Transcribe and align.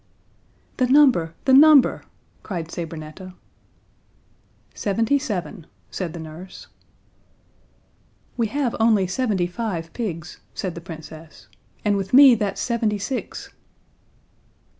"The 0.77 0.87
number! 0.87 1.35
The 1.45 1.53
number!" 1.53 2.01
cried 2.41 2.69
Sabrinetta. 2.71 3.35
"Seventy 4.73 5.19
seven," 5.19 5.67
said 5.91 6.13
the 6.13 6.19
nurse. 6.19 6.65
"We 8.35 8.47
have 8.47 8.75
only 8.79 9.05
seventy 9.05 9.45
five 9.45 9.93
pigs," 9.93 10.39
said 10.55 10.73
the 10.73 10.81
Princess, 10.81 11.49
"and 11.85 11.97
with 11.97 12.15
me 12.15 12.33
that's 12.33 12.59
seventy 12.59 12.97
six!" 12.97 13.51